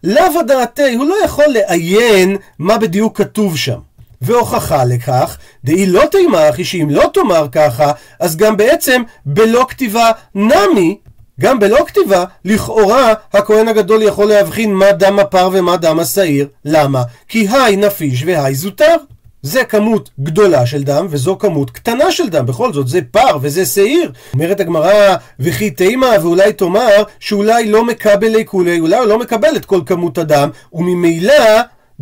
לאו 0.03 0.43
דעתי, 0.47 0.95
הוא 0.95 1.05
לא 1.05 1.15
יכול 1.25 1.45
לעיין 1.47 2.37
מה 2.59 2.77
בדיוק 2.77 3.17
כתוב 3.17 3.57
שם. 3.57 3.79
והוכחה 4.21 4.85
לכך, 4.85 5.37
דאי 5.65 5.85
לא 5.85 6.03
תימך, 6.11 6.57
היא 6.57 6.65
שאם 6.65 6.87
לא 6.89 7.09
תאמר 7.13 7.47
ככה, 7.51 7.91
אז 8.19 8.37
גם 8.37 8.57
בעצם 8.57 9.01
בלא 9.25 9.65
כתיבה 9.69 10.11
נמי, 10.35 10.97
גם 11.39 11.59
בלא 11.59 11.85
כתיבה, 11.87 12.23
לכאורה 12.45 13.13
הכהן 13.33 13.67
הגדול 13.67 14.01
יכול 14.01 14.25
להבחין 14.25 14.73
מה 14.73 14.91
דם 14.91 15.19
הפר 15.19 15.49
ומה 15.53 15.77
דם 15.77 15.99
השעיר. 15.99 16.47
למה? 16.65 17.03
כי 17.27 17.47
היי 17.51 17.75
נפיש 17.75 18.23
והי 18.25 18.55
זוטר. 18.55 18.95
זה 19.41 19.63
כמות 19.63 20.09
גדולה 20.19 20.65
של 20.65 20.83
דם, 20.83 21.07
וזו 21.09 21.37
כמות 21.37 21.71
קטנה 21.71 22.11
של 22.11 22.29
דם. 22.29 22.45
בכל 22.45 22.73
זאת, 22.73 22.87
זה 22.87 22.99
פר 23.11 23.37
וזה 23.41 23.65
שעיר. 23.65 24.11
אומרת 24.33 24.59
הגמרא, 24.59 25.15
וכי 25.39 25.71
תימה, 25.71 26.09
ואולי 26.21 26.53
תאמר, 26.53 27.03
שאולי 27.19 27.71
לא 27.71 27.85
מקבל 27.85 28.43
כולי, 28.43 28.79
אולי 28.79 28.97
הוא 28.97 29.05
לא 29.05 29.19
מקבל 29.19 29.55
את 29.55 29.65
כל 29.65 29.81
כמות 29.85 30.17
הדם, 30.17 30.49
וממילא 30.73 31.33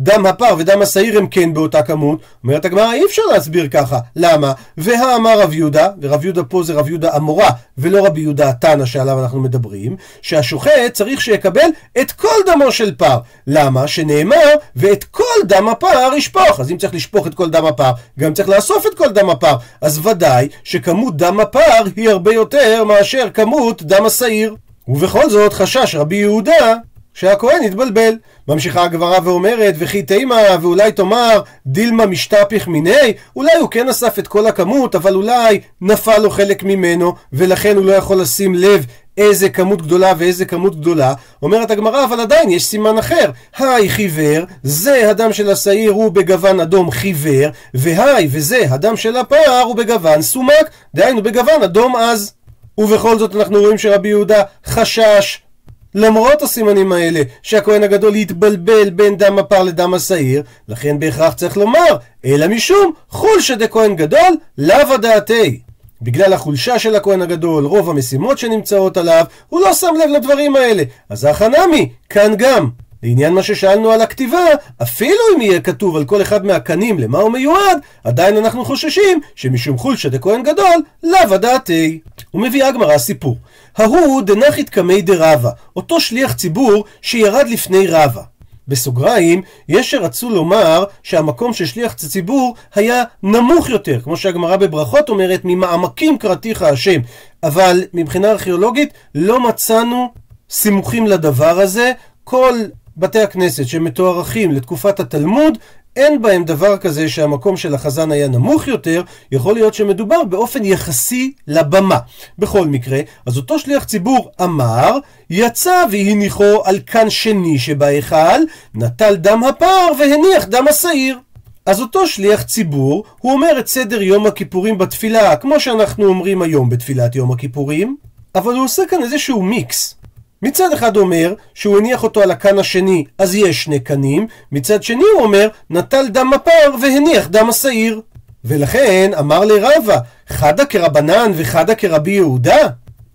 דם 0.00 0.26
הפר 0.26 0.54
ודם 0.58 0.82
השעיר 0.82 1.18
הם 1.18 1.26
כן 1.26 1.54
באותה 1.54 1.82
כמות, 1.82 2.20
אומרת 2.44 2.64
הגמרא 2.64 2.92
אי 2.92 3.04
אפשר 3.04 3.22
להסביר 3.32 3.68
ככה, 3.68 3.98
למה? 4.16 4.52
והאמר 4.76 5.40
רב 5.40 5.52
יהודה, 5.54 5.88
ורב 6.02 6.24
יהודה 6.24 6.42
פה 6.44 6.62
זה 6.62 6.74
רב 6.74 6.88
יהודה 6.88 7.16
אמורה 7.16 7.48
ולא 7.78 8.06
רבי 8.06 8.20
יהודה 8.20 8.48
התנא 8.48 8.84
שעליו 8.84 9.22
אנחנו 9.22 9.40
מדברים, 9.40 9.96
שהשוחט 10.22 10.72
צריך 10.92 11.20
שיקבל 11.20 11.68
את 12.00 12.12
כל 12.12 12.36
דמו 12.46 12.72
של 12.72 12.94
פר, 12.94 13.18
למה? 13.46 13.88
שנאמר 13.88 14.54
ואת 14.76 15.04
כל 15.04 15.46
דם 15.46 15.68
הפר 15.68 16.10
ישפוך, 16.16 16.60
אז 16.60 16.70
אם 16.70 16.78
צריך 16.78 16.94
לשפוך 16.94 17.26
את 17.26 17.34
כל 17.34 17.50
דם 17.50 17.66
הפר, 17.66 17.90
גם 18.18 18.34
צריך 18.34 18.48
לאסוף 18.48 18.86
את 18.86 18.94
כל 18.94 19.08
דם 19.08 19.30
הפר, 19.30 19.56
אז 19.80 20.06
ודאי 20.06 20.48
שכמות 20.64 21.16
דם 21.16 21.40
הפר 21.40 21.82
היא 21.96 22.10
הרבה 22.10 22.34
יותר 22.34 22.84
מאשר 22.84 23.28
כמות 23.34 23.82
דם 23.82 24.06
השעיר. 24.06 24.54
ובכל 24.88 25.30
זאת 25.30 25.52
חשש 25.52 25.94
רבי 25.94 26.16
יהודה 26.16 26.74
שהכהן 27.18 27.62
יתבלבל. 27.62 28.14
ממשיכה 28.48 28.82
הגברה 28.82 29.18
ואומרת, 29.24 29.74
וכי 29.78 30.02
תימה, 30.02 30.36
ואולי 30.60 30.92
תאמר, 30.92 31.40
דילמה 31.66 32.06
משתפך 32.06 32.68
מיני, 32.68 33.12
אולי 33.36 33.56
הוא 33.60 33.68
כן 33.70 33.88
אסף 33.88 34.18
את 34.18 34.28
כל 34.28 34.46
הכמות, 34.46 34.94
אבל 34.94 35.14
אולי 35.14 35.60
נפל 35.80 36.18
לו 36.18 36.30
חלק 36.30 36.62
ממנו, 36.62 37.14
ולכן 37.32 37.76
הוא 37.76 37.84
לא 37.84 37.92
יכול 37.92 38.20
לשים 38.20 38.54
לב 38.54 38.86
איזה 39.16 39.48
כמות 39.48 39.82
גדולה 39.82 40.12
ואיזה 40.18 40.44
כמות 40.44 40.80
גדולה. 40.80 41.14
אומרת 41.42 41.70
הגמרא, 41.70 42.04
אבל 42.04 42.20
עדיין 42.20 42.50
יש 42.50 42.64
סימן 42.64 42.98
אחר. 42.98 43.30
היי 43.58 43.88
חיוור, 43.88 44.44
זה 44.62 45.10
הדם 45.10 45.32
של 45.32 45.50
השעיר 45.50 45.90
הוא 45.90 46.12
בגוון 46.12 46.60
אדום 46.60 46.90
חיוור, 46.90 47.50
והי 47.74 48.28
וזה 48.30 48.66
הדם 48.70 48.96
של 48.96 49.16
הפר 49.16 49.62
הוא 49.64 49.76
בגוון 49.76 50.22
סומק, 50.22 50.70
דהיינו 50.94 51.22
בגוון 51.22 51.62
אדום 51.62 51.96
עז. 51.96 52.32
ובכל 52.78 53.18
זאת 53.18 53.36
אנחנו 53.36 53.60
רואים 53.60 53.78
שרבי 53.78 54.08
יהודה 54.08 54.42
חשש 54.66 55.47
למרות 55.94 56.42
הסימנים 56.42 56.92
האלה 56.92 57.22
שהכהן 57.42 57.82
הגדול 57.82 58.16
יתבלבל 58.16 58.90
בין 58.90 59.16
דם 59.16 59.38
הפר 59.38 59.62
לדם 59.62 59.94
השעיר, 59.94 60.42
לכן 60.68 60.98
בהכרח 60.98 61.34
צריך 61.34 61.56
לומר, 61.56 61.96
אלא 62.24 62.48
משום 62.48 62.92
חולשא 63.08 63.54
דכהן 63.54 63.96
גדול, 63.96 64.36
לאו 64.58 64.94
הדעתי. 64.94 65.60
בגלל 66.02 66.32
החולשה 66.32 66.78
של 66.78 66.96
הכהן 66.96 67.22
הגדול, 67.22 67.66
רוב 67.66 67.90
המשימות 67.90 68.38
שנמצאות 68.38 68.96
עליו, 68.96 69.24
הוא 69.48 69.60
לא 69.60 69.74
שם 69.74 69.94
לב 70.04 70.10
לדברים 70.10 70.56
האלה. 70.56 70.82
אז 71.08 71.24
החנמי, 71.24 71.88
כאן 72.08 72.34
גם. 72.38 72.68
לעניין 73.02 73.32
מה 73.32 73.42
ששאלנו 73.42 73.90
על 73.90 74.00
הכתיבה, 74.00 74.44
אפילו 74.82 75.20
אם 75.36 75.40
יהיה 75.40 75.60
כתוב 75.60 75.96
על 75.96 76.04
כל 76.04 76.22
אחד 76.22 76.46
מהקנים 76.46 76.98
למה 76.98 77.18
הוא 77.18 77.32
מיועד, 77.32 77.78
עדיין 78.04 78.36
אנחנו 78.36 78.64
חוששים 78.64 79.20
שמשום 79.34 79.78
חולשא 79.78 80.08
דכהן 80.08 80.42
גדול, 80.42 80.82
לאו 81.02 81.34
הדעתי. 81.34 82.00
ומביאה 82.34 82.68
הגמרא 82.68 82.98
סיפור. 82.98 83.36
ההוא 83.78 84.22
דנחית 84.22 84.70
קמי 84.70 85.02
דרבה, 85.02 85.50
אותו 85.76 86.00
שליח 86.00 86.32
ציבור 86.32 86.84
שירד 87.02 87.48
לפני 87.48 87.86
רבה. 87.86 88.22
בסוגריים, 88.68 89.42
יש 89.68 89.90
שרצו 89.90 90.30
לומר 90.30 90.84
שהמקום 91.02 91.52
של 91.52 91.66
שליח 91.66 91.92
ציבור 91.92 92.54
היה 92.74 93.04
נמוך 93.22 93.70
יותר, 93.70 94.00
כמו 94.00 94.16
שהגמרא 94.16 94.56
בברכות 94.56 95.08
אומרת, 95.08 95.40
ממעמקים 95.44 96.18
קראתיך 96.18 96.62
השם. 96.62 97.00
אבל 97.42 97.84
מבחינה 97.94 98.30
ארכיאולוגית 98.30 98.92
לא 99.14 99.40
מצאנו 99.40 100.12
סימוכים 100.50 101.06
לדבר 101.06 101.60
הזה. 101.60 101.92
כל 102.24 102.54
בתי 102.96 103.20
הכנסת 103.20 103.66
שמתוארכים 103.66 104.52
לתקופת 104.52 105.00
התלמוד, 105.00 105.58
אין 105.96 106.22
בהם 106.22 106.44
דבר 106.44 106.76
כזה 106.76 107.08
שהמקום 107.08 107.56
של 107.56 107.74
החזן 107.74 108.12
היה 108.12 108.28
נמוך 108.28 108.68
יותר, 108.68 109.02
יכול 109.32 109.54
להיות 109.54 109.74
שמדובר 109.74 110.24
באופן 110.24 110.64
יחסי 110.64 111.32
לבמה. 111.46 111.98
בכל 112.38 112.66
מקרה, 112.66 113.00
אז 113.26 113.36
אותו 113.36 113.58
שליח 113.58 113.84
ציבור 113.84 114.30
אמר, 114.42 114.98
יצא 115.30 115.84
והניחו 115.90 116.64
על 116.64 116.78
כאן 116.86 117.10
שני 117.10 117.58
שבהיכל, 117.58 118.40
נטל 118.74 119.14
דם 119.14 119.44
הפר 119.44 119.88
והניח 119.98 120.44
דם 120.44 120.64
השעיר. 120.68 121.18
אז 121.66 121.80
אותו 121.80 122.06
שליח 122.06 122.42
ציבור, 122.42 123.04
הוא 123.20 123.32
אומר 123.32 123.58
את 123.58 123.66
סדר 123.66 124.02
יום 124.02 124.26
הכיפורים 124.26 124.78
בתפילה, 124.78 125.36
כמו 125.36 125.60
שאנחנו 125.60 126.04
אומרים 126.04 126.42
היום 126.42 126.68
בתפילת 126.68 127.16
יום 127.16 127.32
הכיפורים, 127.32 127.96
אבל 128.34 128.54
הוא 128.54 128.64
עושה 128.64 128.82
כאן 128.90 129.02
איזשהו 129.02 129.42
מיקס. 129.42 129.97
מצד 130.42 130.72
אחד 130.72 130.96
אומר 130.96 131.34
שהוא 131.54 131.78
הניח 131.78 132.02
אותו 132.02 132.22
על 132.22 132.30
הקן 132.30 132.58
השני, 132.58 133.04
אז 133.18 133.34
יש 133.34 133.64
שני 133.64 133.80
קנים, 133.80 134.26
מצד 134.52 134.82
שני 134.82 135.04
הוא 135.14 135.22
אומר, 135.22 135.48
נטל 135.70 136.08
דם 136.08 136.32
הפר 136.34 136.74
והניח 136.82 137.28
דם 137.28 137.48
השעיר. 137.48 138.00
ולכן 138.44 139.10
אמר 139.18 139.44
לרבה, 139.44 139.98
חדה 140.28 140.64
כרבנן 140.64 141.32
וחדה 141.34 141.74
כרבי 141.74 142.10
יהודה? 142.10 142.68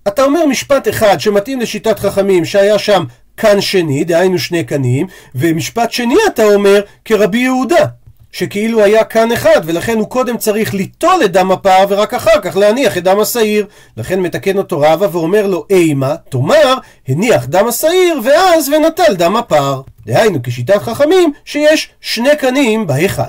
אתה 0.07 0.23
אומר 0.23 0.45
משפט 0.45 0.87
אחד 0.87 1.19
שמתאים 1.19 1.61
לשיטת 1.61 1.99
חכמים 1.99 2.45
שהיה 2.45 2.79
שם 2.79 3.03
קן 3.35 3.61
שני, 3.61 4.03
דהיינו 4.03 4.39
שני 4.39 4.63
קנים, 4.63 5.07
ומשפט 5.35 5.91
שני 5.91 6.15
אתה 6.27 6.43
אומר 6.43 6.81
כרבי 7.05 7.37
יהודה. 7.37 7.85
שכאילו 8.33 8.83
היה 8.83 9.03
כאן 9.03 9.31
אחד, 9.31 9.61
ולכן 9.63 9.97
הוא 9.97 10.09
קודם 10.09 10.37
צריך 10.37 10.73
ליטול 10.73 11.21
את 11.25 11.31
דם 11.31 11.51
הפר, 11.51 11.85
ורק 11.89 12.13
אחר 12.13 12.41
כך 12.41 12.57
להניח 12.57 12.97
את 12.97 13.03
דם 13.03 13.19
השעיר. 13.19 13.65
לכן 13.97 14.19
מתקן 14.19 14.57
אותו 14.57 14.79
רבא 14.79 15.07
ואומר 15.11 15.47
לו, 15.47 15.65
אימה, 15.69 16.15
תאמר, 16.29 16.75
הניח 17.07 17.45
דם 17.45 17.67
השעיר, 17.67 18.21
ואז 18.23 18.69
ונטל 18.69 19.13
דם 19.15 19.35
הפר. 19.35 19.81
דהיינו, 20.05 20.39
כשיטת 20.43 20.81
חכמים, 20.81 21.33
שיש 21.45 21.89
שני 22.01 22.35
קנים 22.37 22.87
בהיכל. 22.87 23.21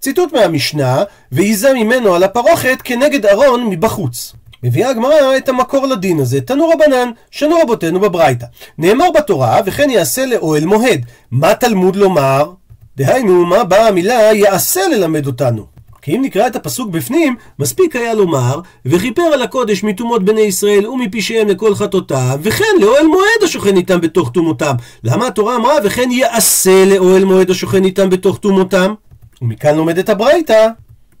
ציטוט 0.00 0.32
מהמשנה, 0.32 1.02
ועיזה 1.32 1.74
ממנו 1.74 2.14
על 2.14 2.22
הפרוכת 2.22 2.78
כנגד 2.84 3.26
ארון 3.26 3.66
מבחוץ. 3.66 4.32
מביאה 4.62 4.90
הגמרא 4.90 5.36
את 5.36 5.48
המקור 5.48 5.86
לדין 5.86 6.20
הזה, 6.20 6.40
תנו 6.40 6.68
רבנן, 6.68 7.10
שנו 7.30 7.56
רבותינו 7.62 8.00
בברייתא. 8.00 8.46
נאמר 8.78 9.10
בתורה, 9.10 9.60
וכן 9.64 9.90
יעשה 9.90 10.26
לאוהל 10.26 10.64
מוהד. 10.64 11.00
מה 11.30 11.54
תלמוד 11.54 11.96
לומר? 11.96 12.50
דהיינו, 12.98 13.46
מה 13.46 13.64
באה 13.64 13.88
המילה 13.88 14.14
יעשה 14.34 14.80
ללמד 14.88 15.26
אותנו? 15.26 15.66
כי 16.02 16.16
אם 16.16 16.22
נקרא 16.22 16.46
את 16.46 16.56
הפסוק 16.56 16.90
בפנים, 16.90 17.36
מספיק 17.58 17.96
היה 17.96 18.14
לומר, 18.14 18.60
וכיפר 18.86 19.22
על 19.22 19.42
הקודש 19.42 19.84
מטומאות 19.84 20.24
בני 20.24 20.40
ישראל 20.40 20.86
ומפשעיהם 20.86 21.48
לכל 21.48 21.74
חטאותיו, 21.74 22.38
וכן 22.42 22.64
לאוהל 22.80 23.06
מועד 23.06 23.42
השוכן 23.44 23.76
איתם 23.76 24.00
בתוך 24.00 24.30
טומאותם. 24.30 24.74
למה 25.04 25.26
התורה 25.26 25.56
אמרה, 25.56 25.74
וכן 25.84 26.10
יעשה 26.10 26.84
לאוהל 26.84 27.24
מועד 27.24 27.50
השוכן 27.50 27.84
איתם 27.84 28.10
בתוך 28.10 28.38
טומאותם? 28.38 28.94
ומכאן 29.42 29.76
לומדת 29.76 30.08
הברייתא, 30.08 30.68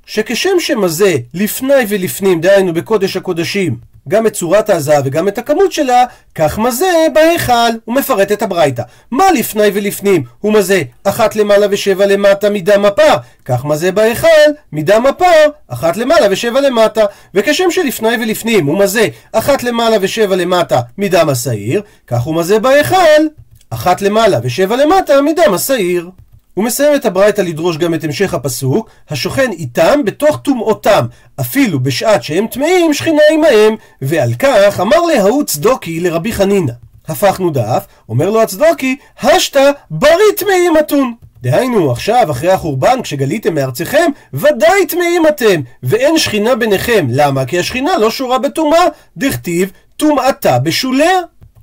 שכשם 0.06 0.50
שמזה 0.58 1.16
לפני 1.34 1.74
ולפנים, 1.88 2.40
דהיינו 2.40 2.74
בקודש 2.74 3.16
הקודשים, 3.16 3.76
גם 4.08 4.26
את 4.26 4.32
צורת 4.32 4.70
הזהב 4.70 5.02
וגם 5.06 5.28
את 5.28 5.38
הכמות 5.38 5.72
שלה, 5.72 6.04
כך 6.34 6.58
מזה 6.58 7.06
בהיכל. 7.14 7.52
הוא 7.84 7.94
מפרט 7.94 8.32
את 8.32 8.42
הברייתא. 8.42 8.82
מה 9.10 9.32
לפני 9.32 9.68
ולפנים? 9.74 10.22
הוא 10.40 10.52
מזה 10.52 10.82
אחת 11.04 11.36
למעלה 11.36 11.66
ושבע 11.70 12.06
למטה 12.06 12.50
מדם 12.50 12.84
הפר. 12.84 13.16
כך 13.44 13.64
מזה 13.64 13.92
בהיכל, 13.92 14.28
מדם 14.72 15.06
הפר, 15.06 15.46
אחת 15.68 15.96
למעלה 15.96 16.26
ושבע 16.30 16.60
למטה. 16.60 17.04
וכשם 17.34 17.70
שלפני 17.70 18.16
ולפנים 18.20 18.66
הוא 18.66 18.78
מזה 18.78 19.08
אחת 19.32 19.62
למעלה 19.62 19.96
ושבע 20.00 20.36
למטה 20.36 20.80
מדם 20.98 21.28
השעיר, 21.28 21.82
כך 22.06 22.20
הוא 22.20 22.34
מזה 22.34 22.58
בהיכל, 22.58 23.22
אחת 23.70 24.02
למעלה 24.02 24.38
ושבע 24.42 24.76
למטה 24.76 25.22
מדם 25.22 25.54
השעיר. 25.54 26.10
הוא 26.58 26.64
מסיים 26.64 26.94
את 26.94 27.06
הברייתא 27.06 27.42
לדרוש 27.42 27.76
גם 27.76 27.94
את 27.94 28.04
המשך 28.04 28.34
הפסוק, 28.34 28.90
השוכן 29.10 29.50
איתם 29.52 30.04
בתוך 30.04 30.36
טומאותם, 30.36 31.06
אפילו 31.40 31.80
בשעת 31.80 32.22
שהם 32.22 32.46
טמאים 32.46 32.94
שכינה 32.94 33.22
עמהם, 33.32 33.74
ועל 34.02 34.34
כך 34.38 34.80
אמר 34.80 34.96
להוא 35.00 35.44
צדוקי 35.44 36.00
לרבי 36.00 36.32
חנינא. 36.32 36.72
הפכנו 37.08 37.50
דף, 37.50 37.86
אומר 38.08 38.30
לו 38.30 38.42
הצדוקי, 38.42 38.96
השתא 39.22 39.70
ברי 39.90 40.32
טמאים 40.36 40.78
אתון. 40.78 41.14
דהיינו, 41.42 41.92
עכשיו, 41.92 42.30
אחרי 42.30 42.50
החורבן, 42.50 43.02
כשגליתם 43.02 43.54
מארציכם, 43.54 44.10
ודאי 44.34 44.86
טמאים 44.88 45.26
אתם, 45.28 45.60
ואין 45.82 46.18
שכינה 46.18 46.54
ביניכם. 46.54 47.06
למה? 47.10 47.44
כי 47.44 47.58
השכינה 47.58 47.98
לא 47.98 48.10
שורה 48.10 48.38
בטומאה, 48.38 48.84
דכתיב 49.16 49.72
טומאתה 49.96 50.58
בשוליה. 50.58 51.20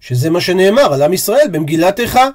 שזה 0.07 0.29
מה 0.29 0.41
שנאמר 0.41 0.93
על 0.93 1.01
עם 1.01 1.13
ישראל 1.13 1.47
במגילת 1.51 1.99
איכה. 1.99 2.27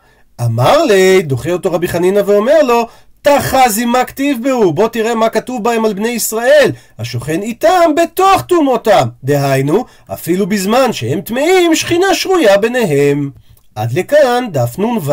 אמר 0.44 0.84
לי, 0.84 1.22
דוחה 1.22 1.52
אותו 1.52 1.72
רבי 1.72 1.88
חנינא 1.88 2.22
ואומר 2.26 2.62
לו, 2.62 2.86
תחזי 3.22 3.84
מה 3.84 4.04
כתיב 4.04 4.38
בהו, 4.42 4.72
בוא 4.72 4.88
תראה 4.88 5.14
מה 5.14 5.28
כתוב 5.28 5.64
בהם 5.64 5.84
על 5.84 5.92
בני 5.92 6.08
ישראל, 6.08 6.70
השוכן 6.98 7.42
איתם 7.42 7.90
בתוך 8.02 8.42
טומאותם. 8.42 9.08
דהיינו, 9.24 9.84
אפילו 10.12 10.46
בזמן 10.46 10.92
שהם 10.92 11.20
טמאים, 11.20 11.74
שכינה 11.74 12.14
שרויה 12.14 12.58
ביניהם. 12.58 13.30
עד 13.74 13.92
לכאן 13.92 14.44
דף 14.52 14.78
נ"ו. 14.78 15.12